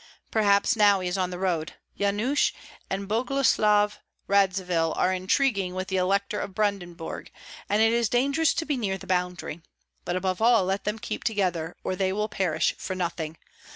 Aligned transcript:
Perhaps 0.31 0.75
now 0.75 0.99
he 0.99 1.07
is 1.07 1.15
on 1.15 1.29
the 1.29 1.37
road. 1.37 1.73
Yanush 1.95 2.53
and 2.89 3.07
Boguslav 3.07 3.99
Radzivill 4.27 4.95
are 4.97 5.13
intriguing 5.13 5.75
with 5.75 5.89
the 5.89 5.97
Elector 5.97 6.39
of 6.39 6.55
Brandenburg, 6.55 7.29
and 7.69 7.83
it 7.83 7.93
is 7.93 8.09
dangerous 8.09 8.55
to 8.55 8.65
be 8.65 8.77
near 8.77 8.97
the 8.97 9.05
boundary. 9.05 9.61
But 10.03 10.15
above 10.15 10.41
all, 10.41 10.65
let 10.65 10.85
them 10.85 10.97
keep 10.97 11.23
together, 11.23 11.75
or 11.83 11.95
they 11.95 12.11
will 12.11 12.29
perish 12.29 12.73
for 12.79 12.95
nothing. 12.95 13.37